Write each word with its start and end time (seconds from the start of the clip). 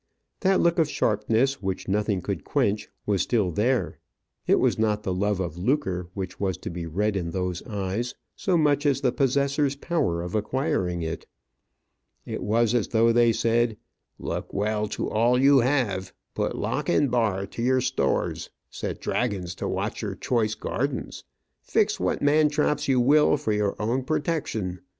That 0.39 0.59
look 0.59 0.79
of 0.79 0.89
sharpness, 0.89 1.61
which 1.61 1.87
nothing 1.87 2.21
could 2.23 2.43
quench, 2.43 2.89
was 3.05 3.21
still 3.21 3.51
there. 3.51 3.99
It 4.47 4.55
was 4.55 4.79
not 4.79 5.03
the 5.03 5.13
love 5.13 5.39
of 5.39 5.59
lucre 5.59 6.09
which 6.15 6.39
was 6.39 6.57
to 6.57 6.71
be 6.71 6.87
read 6.87 7.15
in 7.15 7.29
those 7.29 7.61
eyes, 7.67 8.15
so 8.35 8.57
much 8.57 8.87
as 8.87 9.01
the 9.01 9.11
possessor's 9.11 9.75
power 9.75 10.23
of 10.23 10.33
acquiring 10.33 11.03
it. 11.03 11.27
It 12.25 12.41
was 12.41 12.73
as 12.73 12.87
though 12.87 13.11
they 13.13 13.31
said, 13.31 13.77
"Look 14.17 14.51
well 14.51 14.87
to 14.87 15.07
all 15.07 15.37
you 15.39 15.59
have; 15.59 16.11
put 16.33 16.55
lock 16.57 16.89
and 16.89 17.11
bar 17.11 17.45
to 17.45 17.61
your 17.61 17.79
stores; 17.79 18.49
set 18.71 19.01
dragons 19.01 19.53
to 19.53 19.67
watch 19.67 20.01
your 20.01 20.15
choice 20.15 20.55
gardens; 20.55 21.23
fix 21.61 21.99
what 21.99 22.23
man 22.23 22.49
traps 22.49 22.87
you 22.87 22.99
will 22.99 23.37
for 23.37 23.51
your 23.53 23.75
own 23.79 24.03
protection. 24.03 24.79